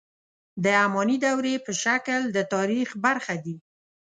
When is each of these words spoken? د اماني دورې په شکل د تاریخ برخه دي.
د 0.63 0.65
اماني 0.85 1.17
دورې 1.25 1.55
په 1.65 1.71
شکل 1.83 2.19
د 2.35 2.37
تاریخ 2.53 2.89
برخه 3.05 3.35
دي. 3.43 3.55